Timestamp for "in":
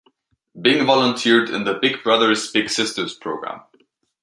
1.51-1.63